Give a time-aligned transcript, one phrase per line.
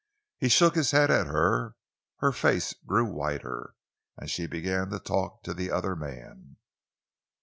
[0.39, 1.75] He shook his head at her;
[2.21, 3.75] her face grew whiter,
[4.17, 6.55] and she began to talk to the other man.